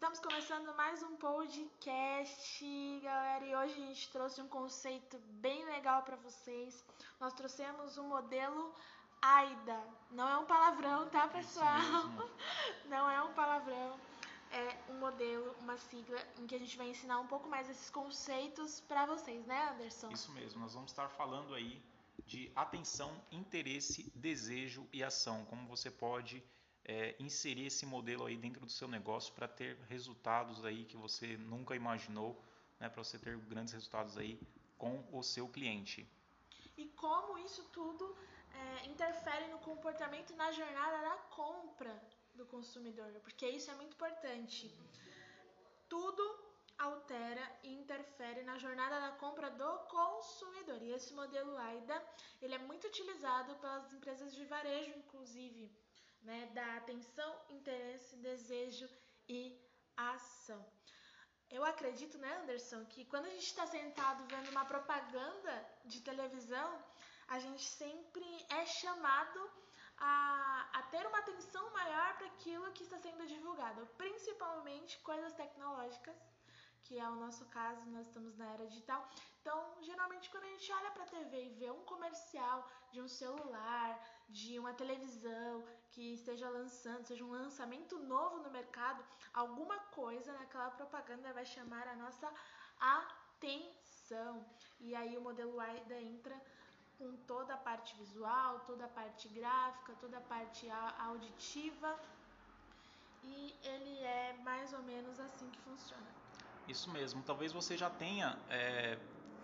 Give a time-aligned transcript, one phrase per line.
[0.00, 6.04] Estamos começando mais um podcast, galera, e hoje a gente trouxe um conceito bem legal
[6.04, 6.84] para vocês.
[7.18, 8.72] Nós trouxemos o um modelo
[9.20, 9.82] AIDA.
[10.12, 11.80] Não é um palavrão, tá, pessoal?
[12.88, 13.98] Não é um palavrão.
[14.52, 17.90] É um modelo, uma sigla em que a gente vai ensinar um pouco mais esses
[17.90, 20.10] conceitos para vocês, né, Anderson?
[20.12, 20.60] Isso mesmo.
[20.60, 21.82] Nós vamos estar falando aí
[22.24, 25.44] de atenção, interesse, desejo e ação.
[25.46, 26.40] Como você pode
[26.88, 31.36] é, inserir esse modelo aí dentro do seu negócio para ter resultados aí que você
[31.36, 32.42] nunca imaginou,
[32.80, 34.40] né, para você ter grandes resultados aí
[34.78, 36.08] com o seu cliente.
[36.78, 38.16] E como isso tudo
[38.54, 42.02] é, interfere no comportamento e na jornada da compra
[42.34, 44.72] do consumidor, porque isso é muito importante.
[45.88, 46.22] Tudo
[46.78, 50.80] altera e interfere na jornada da compra do consumidor.
[50.80, 52.00] E esse modelo AIDA,
[52.40, 55.67] ele é muito utilizado pelas empresas de varejo, inclusive
[56.28, 58.86] né, da atenção, interesse, desejo
[59.28, 59.40] e
[59.96, 60.60] ação.
[61.56, 65.54] Eu acredito, né, Anderson, que quando a gente está sentado vendo uma propaganda
[65.86, 66.70] de televisão,
[67.28, 69.40] a gente sempre é chamado
[69.96, 76.16] a, a ter uma atenção maior para aquilo que está sendo divulgado, principalmente coisas tecnológicas
[76.88, 79.06] que é o nosso caso, nós estamos na era digital.
[79.48, 83.08] Então, geralmente, quando a gente olha para a TV e vê um comercial de um
[83.08, 90.34] celular, de uma televisão que esteja lançando, seja um lançamento novo no mercado, alguma coisa
[90.34, 92.30] naquela propaganda vai chamar a nossa
[92.78, 94.44] atenção.
[94.80, 96.38] E aí o modelo AIDA entra
[96.98, 101.98] com toda a parte visual, toda a parte gráfica, toda a parte auditiva.
[103.24, 106.18] E ele é mais ou menos assim que funciona.
[106.68, 107.22] Isso mesmo.
[107.22, 108.98] Talvez você já tenha é,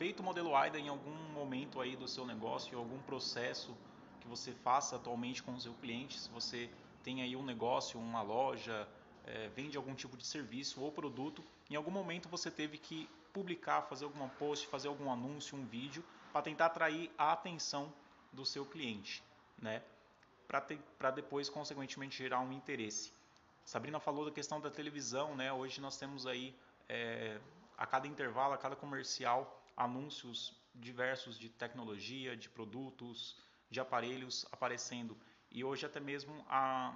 [0.00, 3.76] feito o modelo AIDA em algum momento aí do seu negócio, algum processo
[4.18, 6.18] que você faça atualmente com o seu cliente.
[6.18, 6.70] Se você
[7.04, 8.88] tem aí um negócio, uma loja,
[9.26, 13.82] é, vende algum tipo de serviço ou produto, em algum momento você teve que publicar,
[13.82, 17.92] fazer alguma post, fazer algum anúncio, um vídeo, para tentar atrair a atenção
[18.32, 19.22] do seu cliente,
[19.58, 19.82] né?
[20.48, 23.12] Para depois, consequentemente, gerar um interesse.
[23.66, 25.52] Sabrina falou da questão da televisão, né?
[25.52, 26.56] Hoje nós temos aí
[26.88, 27.38] é,
[27.76, 30.38] a cada intervalo, a cada comercial, anúncios
[30.74, 33.36] diversos de tecnologia, de produtos,
[33.70, 35.16] de aparelhos aparecendo.
[35.50, 36.94] E hoje até mesmo a,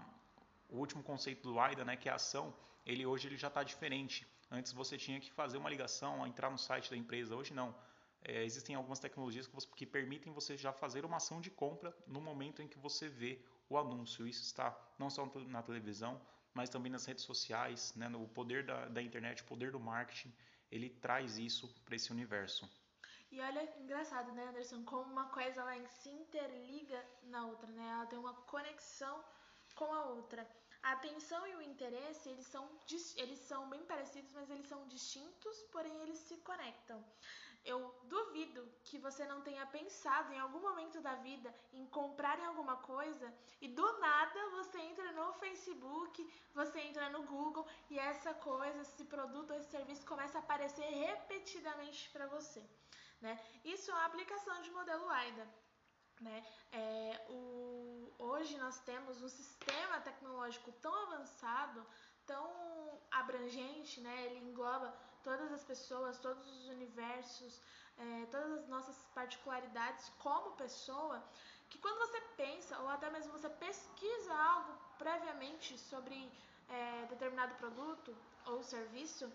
[0.69, 3.63] o último conceito do AIDA, né, que é a ação, ele hoje ele já está
[3.63, 4.27] diferente.
[4.51, 7.35] Antes você tinha que fazer uma ligação, entrar no site da empresa.
[7.35, 7.75] Hoje não.
[8.23, 11.95] É, existem algumas tecnologias que, você, que, permitem você já fazer uma ação de compra
[12.07, 14.27] no momento em que você vê o anúncio.
[14.27, 16.21] Isso está não só na televisão,
[16.55, 20.33] mas também nas redes sociais, né, no poder da, da internet, o poder do marketing,
[20.75, 22.69] ele traz isso para esse universo.
[23.31, 27.89] E olha, engraçado, né, Anderson, como uma coisa ela se interliga na outra, né?
[27.93, 29.25] Ela tem uma conexão
[29.75, 30.49] com a outra.
[30.83, 32.69] A atenção e o interesse, eles são,
[33.17, 37.03] eles são bem parecidos, mas eles são distintos, porém eles se conectam.
[37.65, 42.45] Eu duvido que você não tenha pensado em algum momento da vida em comprar em
[42.45, 48.35] alguma coisa e do nada você entra no Facebook, você entra no Google e essa
[48.35, 52.63] coisa, esse produto, esse serviço começa a aparecer repetidamente para você.
[53.21, 53.41] Né?
[53.65, 55.49] Isso é uma aplicação de modelo AIDA.
[56.21, 56.47] Né?
[56.71, 61.85] É, o, hoje nós temos um sistema tecnológico tão avançado,
[62.27, 64.27] tão abrangente, né?
[64.27, 64.95] ele engloba
[65.25, 67.61] todas as pessoas, todos os universos,
[67.99, 71.23] é, todas as nossas particularidades como pessoa,
[71.71, 76.31] que quando você pensa ou até mesmo você pesquisa algo previamente sobre
[76.69, 78.15] é, determinado produto
[78.47, 79.33] ou serviço,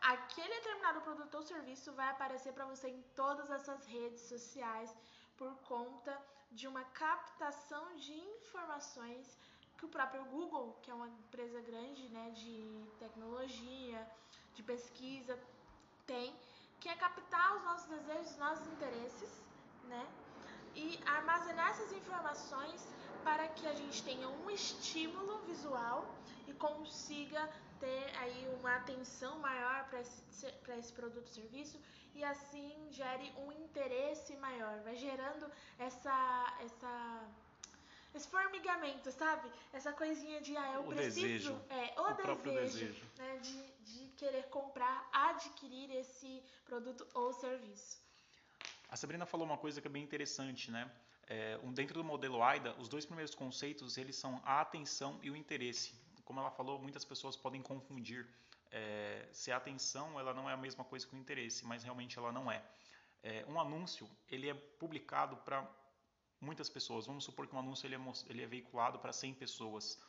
[0.00, 4.94] aquele determinado produto ou serviço vai aparecer para você em todas essas redes sociais
[5.36, 6.18] por conta
[6.50, 9.36] de uma captação de informações
[9.76, 14.10] que o próprio Google, que é uma empresa grande né, de tecnologia,
[14.56, 15.38] de pesquisa,
[16.06, 16.34] tem,
[16.80, 19.30] que é captar os nossos desejos, os nossos interesses,
[19.84, 20.06] né?
[20.74, 22.86] E armazenar essas informações
[23.24, 26.06] para que a gente tenha um estímulo visual
[26.46, 27.48] e consiga
[27.80, 30.22] ter aí uma atenção maior para esse,
[30.78, 31.78] esse produto ou serviço
[32.14, 37.24] e assim gere um interesse maior, vai gerando essa, essa
[38.14, 39.50] esse formigamento, sabe?
[39.72, 41.20] Essa coisinha de, ah, eu o preciso.
[41.20, 43.04] Desejo, é, o, o desejo, desejo.
[43.18, 48.00] Né, de, de querer comprar, adquirir esse produto ou serviço.
[48.88, 50.90] A Sabrina falou uma coisa que é bem interessante, né?
[51.28, 55.36] É, dentro do modelo AIDA, os dois primeiros conceitos eles são a atenção e o
[55.36, 55.94] interesse.
[56.24, 58.26] Como ela falou, muitas pessoas podem confundir
[58.70, 62.18] é, se a atenção ela não é a mesma coisa que o interesse, mas realmente
[62.18, 62.62] ela não é.
[63.22, 65.68] é um anúncio ele é publicado para
[66.40, 67.06] muitas pessoas.
[67.06, 70.00] Vamos supor que um anúncio ele é, ele é veiculado para 100 pessoas.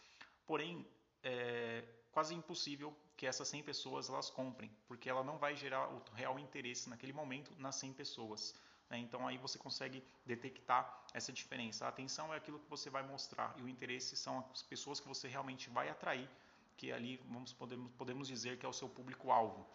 [0.45, 0.87] Porém,
[1.23, 6.01] é quase impossível que essas 100 pessoas elas comprem, porque ela não vai gerar o
[6.13, 8.53] real interesse naquele momento nas 100 pessoas.
[8.89, 8.99] Né?
[8.99, 11.85] Então aí você consegue detectar essa diferença.
[11.85, 15.07] A atenção é aquilo que você vai mostrar e o interesse são as pessoas que
[15.07, 16.29] você realmente vai atrair,
[16.77, 19.65] que ali vamos podemos, podemos dizer que é o seu público-alvo.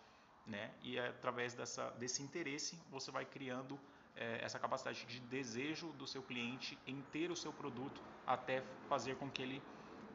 [0.46, 0.72] Né?
[0.82, 3.78] E é através dessa, desse interesse você vai criando
[4.16, 9.16] é, essa capacidade de desejo do seu cliente em ter o seu produto até fazer
[9.16, 9.62] com que ele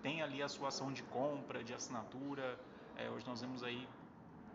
[0.02, 2.60] tenha ali a sua ação de compra, de assinatura.
[3.00, 3.88] É, hoje nós vemos aí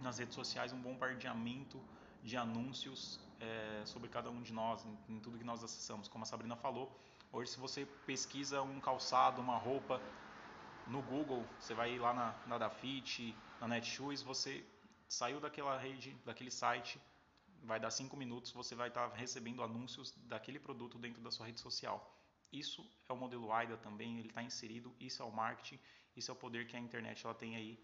[0.01, 1.81] nas redes sociais um bombardeamento
[2.25, 6.09] de anúncios é, sobre cada um de nós, em, em, tudo que nós acessamos.
[6.09, 6.91] Como a Sabrina falou,
[7.31, 10.03] hoje se você pesquisa um calçado, uma roupa
[10.89, 14.65] no Google, você vai lá na, na Dafit, na Netshoes, você
[15.07, 17.01] saiu daquela rede, daquele site,
[17.63, 21.61] vai dar cinco minutos, você vai estar recebendo anúncios daquele produto dentro da sua rede
[21.61, 22.13] social.
[22.53, 25.79] Isso é o modelo AIDA também, ele está inserido, isso é o marketing,
[26.17, 27.79] isso é o poder que a internet ela tem aí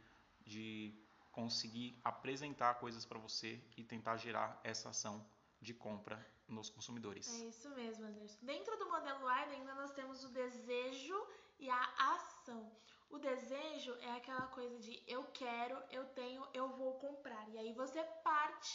[0.49, 0.95] de
[1.31, 5.17] conseguir apresentar coisas para você e tentar gerar essa ação
[5.61, 6.19] de compra
[6.49, 7.29] nos consumidores.
[7.41, 8.39] É isso mesmo, Anderson.
[8.43, 11.19] Dentro do modelo AIDA ainda nós temos o desejo
[11.59, 11.83] e a
[12.15, 12.73] ação.
[13.11, 17.44] O desejo é aquela coisa de eu quero, eu tenho, eu vou comprar.
[17.51, 18.75] E aí você parte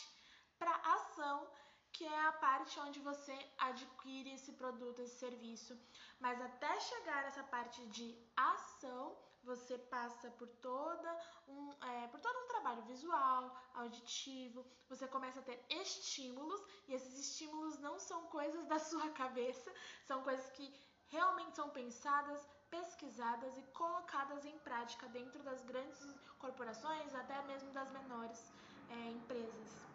[0.58, 1.48] para ação,
[1.92, 5.78] que é a parte onde você adquire esse produto, esse serviço.
[6.20, 11.18] Mas até chegar essa parte de ação, você passa por toda
[11.48, 17.20] um, é, por todo um trabalho visual, auditivo, você começa a ter estímulos, e esses
[17.20, 19.72] estímulos não são coisas da sua cabeça,
[20.06, 20.74] são coisas que
[21.08, 26.00] realmente são pensadas, pesquisadas e colocadas em prática dentro das grandes
[26.40, 28.52] corporações, até mesmo das menores
[28.90, 29.86] é, empresas.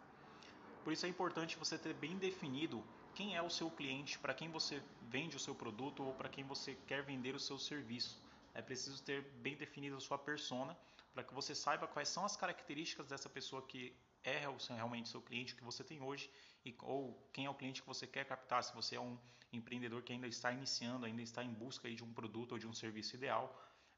[0.84, 2.82] Por isso é importante você ter bem definido
[3.14, 6.44] quem é o seu cliente, para quem você vende o seu produto ou para quem
[6.44, 8.27] você quer vender o seu serviço.
[8.58, 10.76] É preciso ter bem definida a sua persona
[11.12, 14.36] para que você saiba quais são as características dessa pessoa que é
[14.80, 16.28] realmente seu cliente que você tem hoje
[16.64, 17.00] e, ou
[17.32, 18.64] quem é o cliente que você quer captar.
[18.64, 19.16] Se você é um
[19.52, 22.72] empreendedor que ainda está iniciando, ainda está em busca de um produto ou de um
[22.72, 23.46] serviço ideal,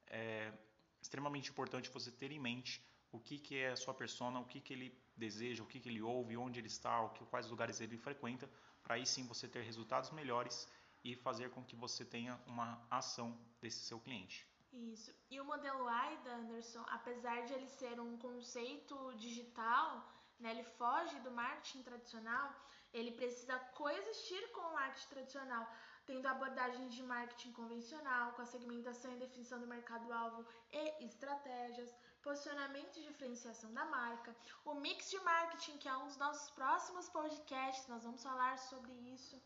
[0.07, 0.53] é
[1.01, 4.61] extremamente importante você ter em mente o que, que é a sua persona, o que,
[4.61, 7.81] que ele deseja, o que, que ele ouve, onde ele está, o que, quais lugares
[7.81, 8.47] ele frequenta,
[8.83, 10.69] para aí sim você ter resultados melhores
[11.03, 14.47] e fazer com que você tenha uma ação desse seu cliente.
[14.73, 15.13] Isso.
[15.31, 20.09] E o modelo AIDA, Anderson, apesar de ele ser um conceito digital,
[20.39, 22.55] né, ele foge do marketing tradicional,
[22.93, 25.67] ele precisa coexistir com o marketing tradicional,
[26.07, 32.97] tendo abordagens de marketing convencional, com a segmentação e definição do mercado-alvo e estratégias, posicionamento
[32.97, 37.87] e diferenciação da marca, o mix de marketing, que é um dos nossos próximos podcasts,
[37.89, 39.41] nós vamos falar sobre isso,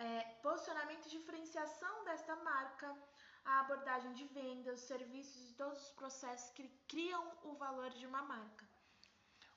[0.00, 2.96] é, posicionamento e diferenciação desta marca,
[3.44, 8.22] a abordagem de vendas, serviços e todos os processos que criam o valor de uma
[8.22, 8.66] marca.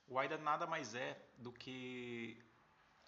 [0.06, 2.38] O AIDA nada mais é do que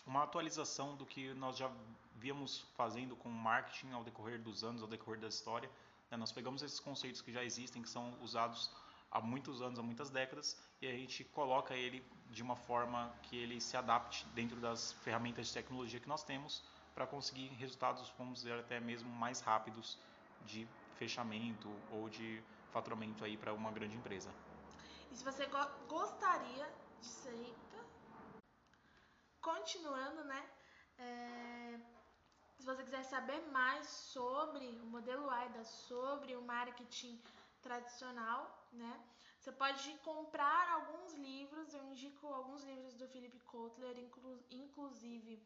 [0.07, 1.71] uma atualização do que nós já
[2.15, 5.71] víamos fazendo com marketing ao decorrer dos anos, ao decorrer da história.
[6.11, 6.17] Né?
[6.17, 8.71] Nós pegamos esses conceitos que já existem, que são usados
[9.11, 13.37] há muitos anos, há muitas décadas, e a gente coloca ele de uma forma que
[13.37, 16.65] ele se adapte dentro das ferramentas de tecnologia que nós temos
[16.97, 19.99] para conseguir resultados, vamos dizer, até mesmo mais rápidos
[20.47, 24.31] de fechamento ou de faturamento aí para uma grande empresa.
[25.13, 26.67] E se você go gostaria
[27.01, 27.55] de ser
[29.43, 30.43] continuando, né?
[30.99, 31.79] É...
[32.59, 37.21] Se você quiser saber mais sobre o modelo AIDA, sobre o marketing
[37.61, 38.95] tradicional, né?
[39.39, 45.41] Você pode comprar alguns livros, eu indico alguns livros do Philip Kotler, inclu inclusive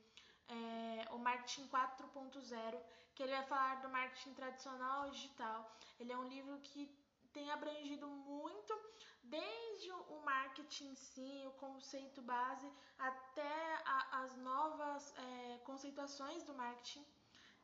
[0.51, 2.81] é, o Marketing 4.0,
[3.15, 5.77] que ele vai falar do marketing tradicional digital.
[5.99, 6.91] Ele é um livro que
[7.33, 8.79] tem abrangido muito,
[9.23, 16.55] desde o marketing em si, o conceito base, até a, as novas é, conceituações do
[16.55, 17.05] marketing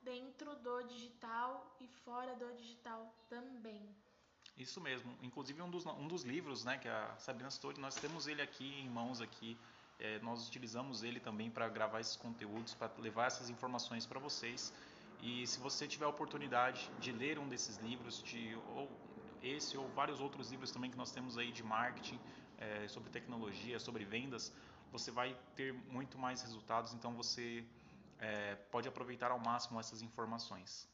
[0.03, 3.83] dentro do digital e fora do digital também.
[4.57, 5.17] Isso mesmo.
[5.23, 8.65] Inclusive um dos, um dos livros, né, que a Sabrina citou, nós temos ele aqui
[8.81, 9.59] em mãos aqui.
[9.99, 14.73] É, nós utilizamos ele também para gravar esses conteúdos, para levar essas informações para vocês.
[15.23, 18.91] E se você tiver a oportunidade de ler um desses livros, de, ou
[19.43, 22.21] esse ou vários outros livros também que nós temos aí de marketing,
[22.59, 24.53] é, sobre tecnologia, sobre vendas,
[24.91, 26.93] você vai ter muito mais resultados.
[26.93, 27.65] Então você
[28.19, 30.89] é, pode aproveitar ao máximo essas informações.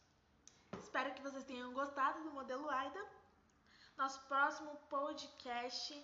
[0.78, 3.04] Espero que vocês tenham gostado do modelo AIDA.
[3.96, 5.94] Nosso próximo podcast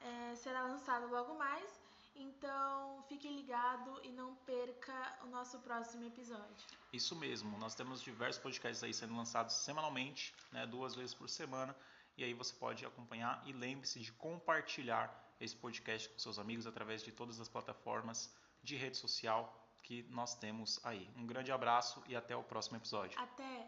[0.00, 1.80] é, será lançado logo mais,
[2.18, 6.66] então fique ligado e não perca o nosso próximo episódio.
[6.92, 11.74] Isso mesmo, nós temos diversos podcasts aí sendo lançados semanalmente, né, duas vezes por semana.
[12.18, 17.02] e aí você pode acompanhar e lembre-se de compartilhar esse podcast com seus amigos através
[17.02, 21.08] de todas as plataformas de rede social que nós temos aí.
[21.16, 23.20] Um grande abraço e até o próximo episódio.
[23.20, 23.65] Até!